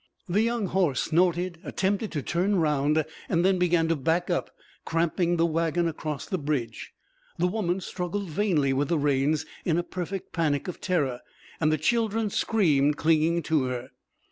The 0.27 0.41
young 0.41 0.65
horse 0.65 1.03
snorted, 1.03 1.59
attempted 1.63 2.11
to 2.13 2.23
turn 2.23 2.55
round, 2.55 3.05
and 3.29 3.45
then 3.45 3.59
began 3.59 3.87
to 3.89 3.95
back 3.95 4.31
up, 4.31 4.49
cramping 4.83 5.37
the 5.37 5.45
wagon 5.45 5.87
across 5.87 6.25
the 6.25 6.39
bridge. 6.39 6.91
The 7.37 7.45
woman 7.45 7.81
struggled 7.81 8.27
vainly 8.31 8.73
with 8.73 8.87
the 8.87 8.97
reins, 8.97 9.45
in 9.63 9.77
a 9.77 9.83
perfect 9.83 10.33
panic 10.33 10.67
of 10.67 10.81
terror, 10.81 11.19
and 11.59 11.71
the 11.71 11.77
children 11.77 12.31
screamed, 12.31 12.97
clinging 12.97 13.43
to 13.43 13.65
her. 13.65 13.89